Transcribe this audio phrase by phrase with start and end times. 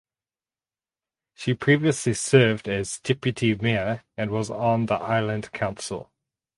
[1.35, 6.11] She previously served as Deputy Mayor and was on the Island Council.